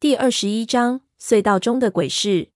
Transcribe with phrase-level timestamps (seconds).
[0.00, 2.48] 第二十一章隧道中的鬼市。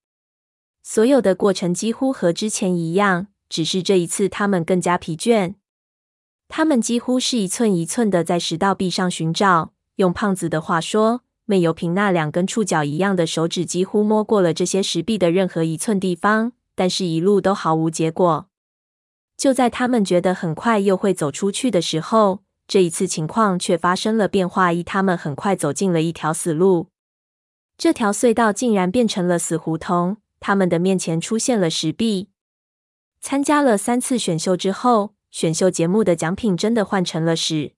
[0.83, 5.57] 所有的过程几乎和之前一样，只是这一次他们更加疲倦。
[6.49, 9.75] 他们几乎是一寸一寸的在石道壁上寻找。
[9.97, 18.49] 用胖子的话说，闷油瓶那两根触角一样的手指几乎摸过了这些石壁的任何一寸地方，但是一路都毫无结果。
[19.37, 24.73] 就在他们觉得很快又会走出去的时候，这一次情况却发生了变化。
[24.73, 26.87] 一，他们很快走进了一条死路，
[27.77, 30.19] 这条隧道竟然变成了死胡同。
[30.41, 32.29] 他们的面前出现了石壁。
[33.21, 37.75] 参加了三次选秀之后，选秀节目的奖品真的换成了屎。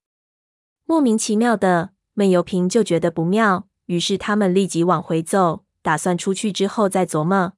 [0.85, 7.53] 莫名其妙的，闷油瓶就觉得不妙，于是他们立即往回走，打算出去之后再琢磨。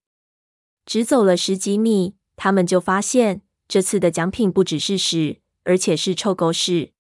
[0.85, 3.43] 只走了十几米，他们就发现。
[3.67, 6.93] 这次的奖品不只是屎，而且是臭狗屎。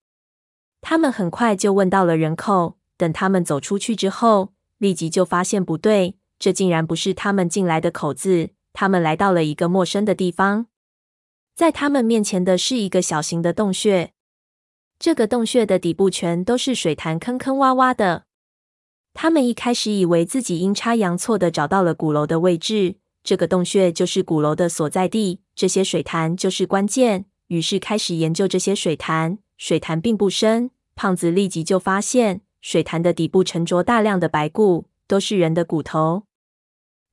[0.82, 2.78] 他们很快就问到了人口。
[2.98, 8.50] 等他们走出去之后，立即就发现不对，这竟然不是他们进来的口子。
[8.72, 10.66] 他们来到了一个陌生的地方，
[11.56, 14.12] 在他们面前的是一个小型的洞穴。
[15.00, 18.24] 这个洞穴的底部全都是水潭，坑坑洼洼的。
[19.14, 22.96] 他们一开始以为自己阴差阳错的找到了鼓楼的位置。
[23.24, 27.26] 这个洞穴就是鼓楼的所在地，这些水潭就是关键。
[27.48, 29.38] 于是开始研究这些水潭。
[29.56, 36.24] 水潭并不深，胖子立即就发现水潭的底部沉着大量的白骨，都是人的骨头。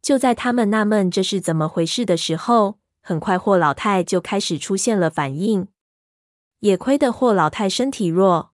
[0.02, 5.70] 就在他们纳闷这是怎么回事的时候，很快霍老太就开始出现了反应。
[6.60, 8.52] 也亏得霍老太身体弱，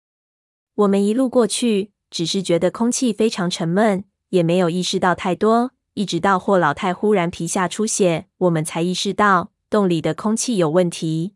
[0.76, 5.72] 我们一路过去，只是觉得空气非常沉闷，也没有意识到太多。
[5.94, 11.36] 一直到霍老太忽然皮下出血，我们才意识到洞里的空气有问题。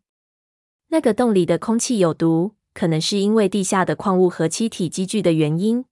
[0.89, 5.85] 那个洞里的空气有毒，可能是因为地下的矿物和气体积聚的原因。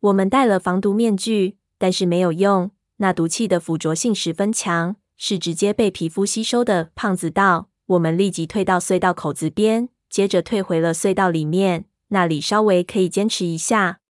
[0.00, 2.70] 我们戴了防毒面具，但是没有用。
[2.98, 6.90] 那毒气的附着性十分强，是直接被皮肤吸收的。
[6.94, 14.00] 胖子道：“我们立即退到隧道口子边，接着退回了隧道里面，那里稍微可以坚持一下。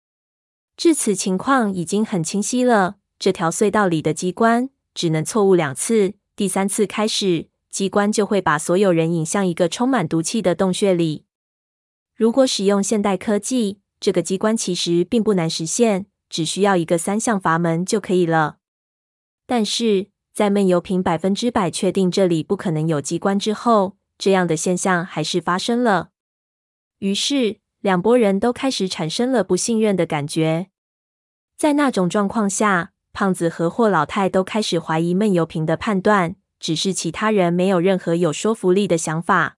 [0.76, 11.24] 至此情况已经很清晰了。”这条隧道里的机关只能错误两次，第三次开始，机关就会把所有人引向一个充满毒气的洞穴里。
[12.18, 18.56] 如果使用现代科技，这个机关其实并不难实现，只需要一个三项阀门就可以了。
[19.46, 26.08] 但是在闷油瓶百分之百确定这里不可能有机关之后，这样的现象还是发生了。
[26.98, 30.70] 于是两拨人都开始产生了不信任的感觉。
[31.56, 39.57] 在那种状况下，胖子和霍老太都开始怀疑闷油瓶的判断，只是其他人没有任何有说服力的想法。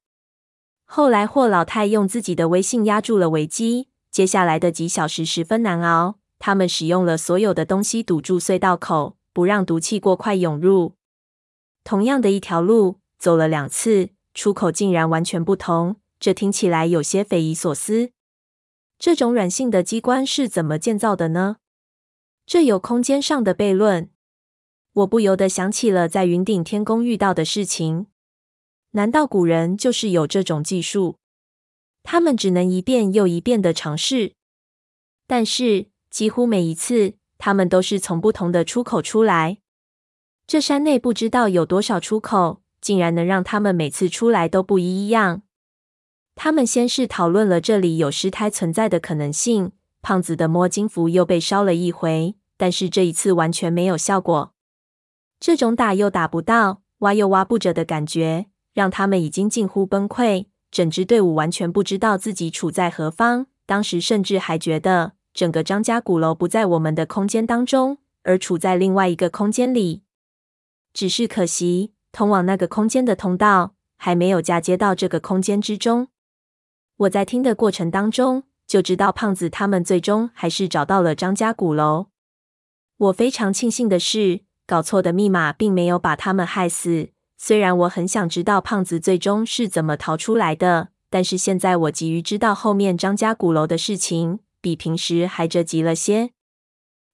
[0.93, 3.87] 后来，霍老太用自己的微信压住了危机。
[4.11, 10.95] 接下来的几小时十分难熬，他们使用了所有的东西堵住隧道口，不让毒气过快涌入。
[11.85, 18.11] 同样的一条路，走了两次，出口竟然完全不同，这听起来有些匪夷所思。
[18.99, 21.59] 这种软性的机关是怎么建造的呢？
[22.45, 24.11] 这有空间上的悖论，
[24.95, 28.09] 我不由得想起了在云顶天宫遇到的事情。
[28.93, 31.17] 难道古人就是有这种技术？
[32.03, 34.35] 他们只能一遍又一遍的尝试，
[35.27, 39.59] 但是几乎每一次，他们都是从不同的出口出来。
[40.47, 45.43] 这山内不知道有多少出口，竟然能让他们每次出来都不一样。
[46.35, 49.73] 他们先是讨论了这里有尸胎存在的可能性。
[50.03, 52.37] 胖子的摸金符又被烧了一回。
[52.57, 54.53] 但是这一次完全没有效果，
[55.39, 60.47] 这种打又打不到，挖又挖不着的感觉，让他们已经近乎崩溃。
[60.71, 70.05] 整支队伍完全不知道自己处在何方，当时甚至还觉得整个张家鼓楼不在我们的空间当中，而处在另外一个空间里。
[70.93, 76.09] 只是可惜，通往那个空间的通道还没有嫁接到这个空间之中。
[76.99, 82.07] 我在听的过程当中就知道，胖子他们最终还是找到了张家鼓楼。
[82.97, 87.09] 我非常庆幸的是，搞错的密码并没有把他们害死。
[87.43, 96.33] 虽然我很想知道胖子最终是怎么逃出来的，但是现在我急于知道后面张家鼓楼的事情，比平时还着急了些。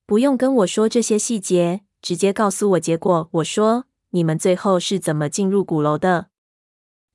[0.04, 3.28] 不用跟我说这些细节，直接告诉我结果。
[3.34, 6.26] 我说：“你们最后是怎么进入鼓楼的？”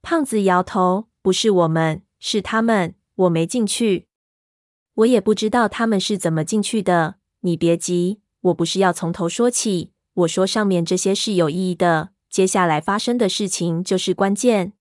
[0.01, 2.95] 胖子摇头：“不是我们，是他们。
[3.15, 4.07] 我没进去，
[4.93, 7.15] 我也不知道他们是怎么进去的。
[7.41, 14.72] 你别急。”我不是要从头说起，我说上面这些是有意义的，接下来发生的事情就是关键。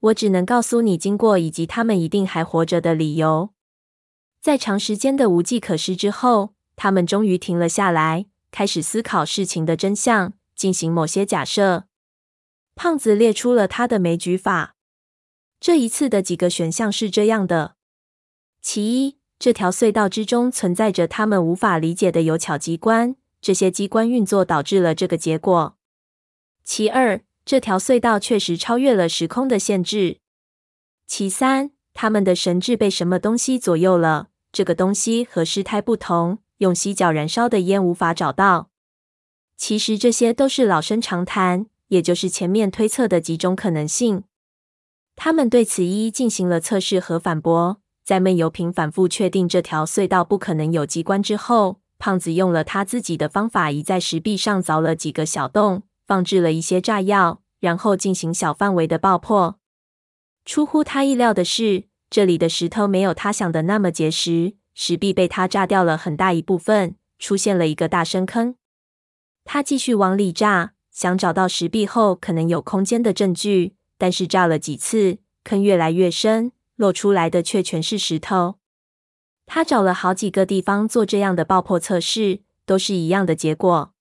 [0.00, 3.50] 我只能告诉你经过以及他们一定还活着的理由。
[4.40, 11.86] 在长时间的无计可施之后，他们终于停了下来，开始思考事情的真相，进行某些假设。
[12.76, 14.76] 胖子列出了他的枚举法。
[15.58, 17.74] 这一次的几个选项是这样的：
[18.60, 25.77] 其一，这条隧道之中存在着他们无法理解的有巧机关，这些机关运作导致了这个结果；
[26.70, 30.18] 其二，这条隧道确实超越了时空的限制；
[31.06, 38.68] 其三，他们的神智被什么东西左右了，这个东西和尸胎不同，用犀角燃烧的烟无法找到。
[39.56, 44.24] 其实这些都是老生常谈，也就是前面推测的几种可能性。
[45.16, 47.80] 他们对此一一进行了测试和反驳。
[48.04, 59.58] 在闷油瓶反复确定这条隧道不可能有机关之后，胖子用了他自己的方法，一在石壁上凿了几个小洞，放置了一些炸药，然后进行小范围的爆破。
[60.46, 68.54] 出乎他意料的是，这里的石头没有他想的那么结实，石壁被他炸掉了很大一部分，出现了一个大深坑。
[69.44, 73.74] 他继续往里炸，想找到石壁后可能有空间的证据。
[73.98, 78.54] 但是炸了几次，坑越来越深，露出来的却全是石头。
[79.44, 83.92] 他找了好几个地方做这样的爆破测试，都是一样的结果。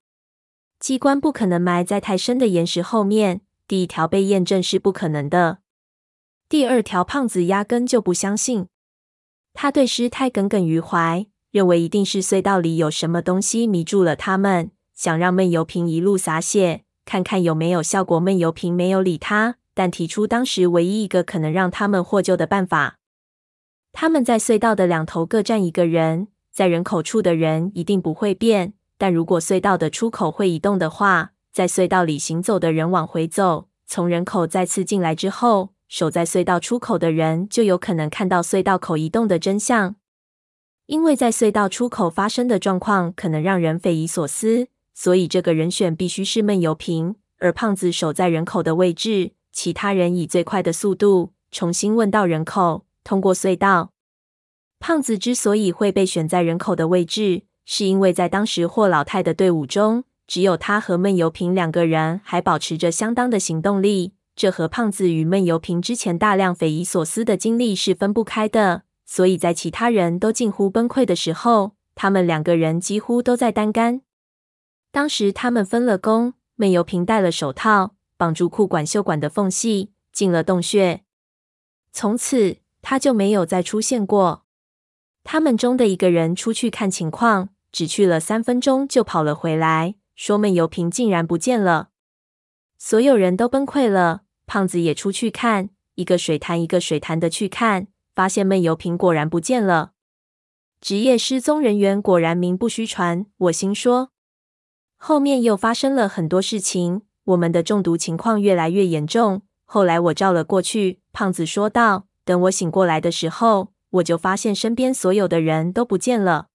[0.79, 3.41] 机关不可能埋在太深的岩石后面。
[3.67, 5.59] 第一条被验证是不可能的。
[6.47, 8.67] 第二条，胖子压根就不相信。
[9.53, 18.19] 他对尸胎耿耿于怀，认为一定是隧道里有什么东西迷住了他们，想让闷油瓶一路洒血，看看有没有效果。
[18.19, 19.55] 闷油瓶没有理他。
[19.73, 22.97] 但提出当时唯一一个可能让他们获救的办法。
[23.91, 28.73] 他们在隧道的两头各站一个人，在人口处的人一定不会变。
[28.97, 39.95] 但如果隧道的出口会移动的话，在隧道里行走的人往回走，从人口再次进来之后，守在隧道出口的人就有可能看到隧道口移动的真相。
[40.87, 49.31] 因为在隧道出口发生的状况可能让人匪夷所思，所以这个人选必须是闷油瓶，而胖子守在人口的位置。
[49.51, 53.91] 其他人以最快的速度重新问到人口，通过隧道。
[54.79, 64.13] 胖子之所以会被选在人口的位置，是因为在当时霍老太的队伍中，只有他和闷油瓶两个人还保持着相当的行动力。
[64.37, 68.83] 这和胖子与闷油瓶之前大量匪夷所思的经历是分不开的。
[69.05, 74.01] 所以在其他人都近乎崩溃的时候，他们两个人几乎都在单干。
[74.91, 77.93] 当时他们分了工，闷油瓶戴了手套。
[78.15, 81.03] 绑住裤管袖管的缝隙，进了洞穴。
[81.91, 84.43] 从此，他就没有再出现过。
[85.23, 91.89] 他们中的一个人出去看情况，只去了三分钟就跑了回来，说闷油瓶竟然不见了。
[92.75, 94.21] 所有人都崩溃了。
[94.47, 97.85] 胖子也出去看，一个水潭一个水潭的去看，
[98.15, 99.91] 发现闷油瓶果然不见了。
[100.81, 104.09] 职业失踪人员果然名不虚传，我心说。
[104.95, 107.03] 后面又发生了很多事情。
[107.25, 109.43] 我们的中毒情况越来越严重。
[109.65, 116.47] 后来我照了过去，胖子说道：“等我醒过来的时候，我就发现身边所有的人都不见了。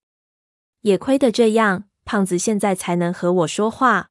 [0.82, 4.10] 也亏得这样，胖子现在才能和我说话。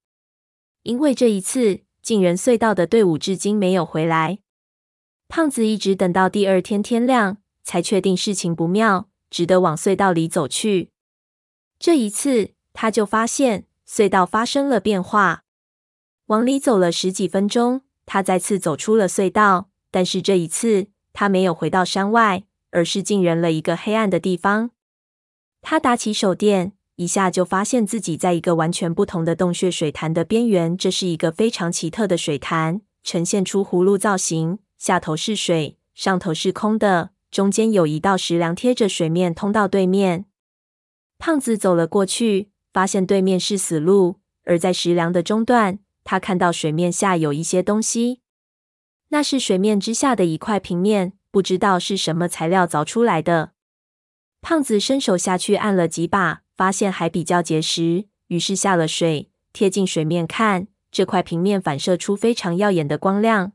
[0.83, 4.39] 因为这一次进人隧道的队伍至今没有回来。
[5.27, 10.89] 胖子一直等到第二天天亮，才确定事情不妙，只得往隧道里走去。
[11.79, 15.43] 这一次，他就发现隧道发生了变化。”
[16.27, 24.72] 往里走了十几分钟，他再次走出了隧道，但是这一次他没有回到山外，而是进人了一个黑暗的地方。
[25.62, 30.77] 他打起手电，一下就发现自己在一个完全不同的洞穴水潭的边缘。
[30.77, 40.25] 这是一个非常奇特的水潭，呈现出葫芦造型，下头是水，上头是空的，中间有一道石梁贴着水面，通到对面。
[41.18, 45.80] 胖子走了过去，发现对面是死路，而在石梁的中段。
[46.03, 48.22] 他看到水面下有一些东西，
[49.10, 53.51] 那是水面之下的一块平面，不知道是什么材料凿出来的。
[54.41, 63.53] 胖子伸手下去按了几把，发现还比较结实，于是下了水，贴近水面看，这块平面反射出非常耀眼的光亮。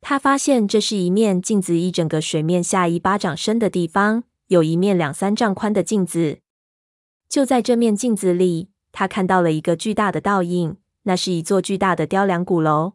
[0.00, 6.38] 他发现这是一面镜子，一整个水面下一巴掌深的地方，有一面两三丈宽的镜子。
[7.28, 10.76] 就在这面镜子里，他看到了一个巨大的倒影。
[11.04, 12.92] 那是一座巨大的雕梁鼓楼。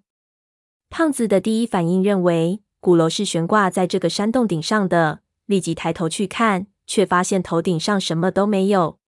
[0.92, 9.00] 胖子的第一反应认为鼓楼是悬挂在这个山洞顶上的，立即抬头去看，却发现头顶上什么都没有。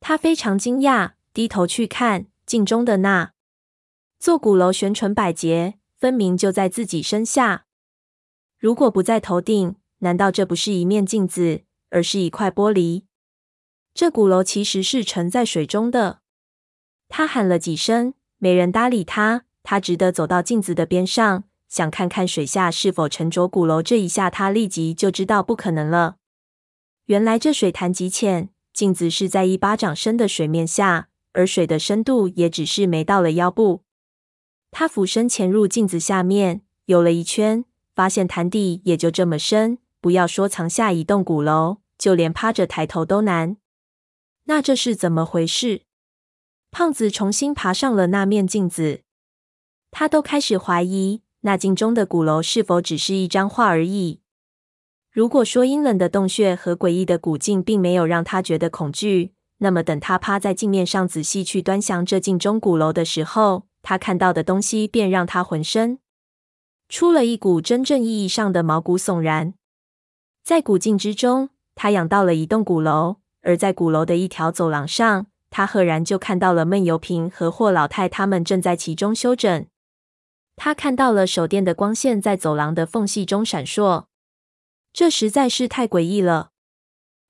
[0.00, 3.32] 他非常惊讶，低头去看镜中的那
[4.18, 7.66] 座鼓楼，悬纯百洁，分明就在自己身下。
[8.58, 13.04] 如果不在头顶，难道这不是一面镜子，而是一块玻璃？
[13.94, 16.20] 这鼓楼其实是沉在水中的。
[17.08, 19.44] 他喊了几声，没人搭理他。
[19.62, 23.82] 他只得走到镜子的边上，想看看水下是否沉着鼓楼。
[23.82, 26.16] 这一下，他立即就知道不可能了。
[27.08, 33.82] 原来这水潭极浅，镜子是在一巴掌深的水面下，而水的深度也只是没到了腰部。
[34.70, 43.56] 他俯身潜入镜子下面，游了一圈，发现潭底也就这么深，不要说藏下一栋鼓楼，就连趴着抬头都难。
[44.44, 45.84] 那这是怎么回事？
[46.70, 49.00] 胖子重新爬上了那面镜子。
[49.90, 54.20] 他都开始怀疑，那镜中的鼓楼是否只是一张画而已。
[55.18, 65.98] 如果说阴冷的洞穴和诡异的古镜并没有让他觉得恐惧，那么等他趴在镜面上仔细去端详这镜中鼓楼的时候，他看到的东西便让他浑身
[66.88, 69.54] 出了一股真正意义上的毛骨悚然。
[70.44, 79.66] 在古镜之中，他仰到了一栋鼓楼，而在鼓楼的一条走廊上，他赫然就看到了闷油瓶和霍老太他们正在其中休整。
[80.54, 84.04] 他看到了手电的光线在走廊的缝隙中闪烁，
[84.92, 86.50] 这实在是太诡异了。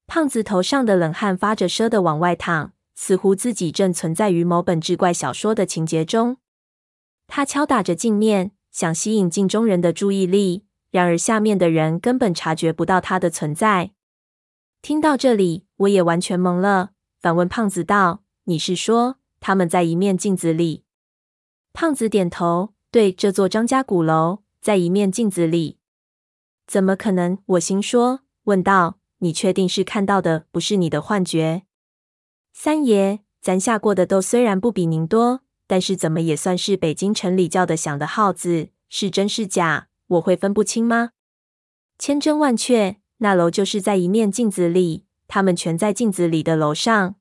[0.07, 6.39] 胖子头上的冷汗发着奢的往外淌，似乎自己正存在于某本志怪小说的情节中。
[7.27, 13.91] 他敲打着镜面，想吸引镜中人的注意力，然而下面的人根本察觉不到他的存在。
[14.81, 20.85] 听到这里，我也完全懵了，反问胖子道：“你是说他们在一面镜子里？”
[21.75, 22.73] 胖子点头。
[22.91, 25.78] 对，这座张家鼓楼在一面镜子里，
[26.69, 27.39] 怎么可能？
[27.47, 31.63] 我心说，问道：“你确定是看到的，不是你的幻觉？”
[32.53, 41.13] 三爷，咱下过的豆虽然不比您多，但是怎么也算是北京城里叫得响的号子，是真是假，我会分不清吗？
[41.99, 47.15] 千真万确，那楼就是在一面镜子里，他们全在镜子里的楼上，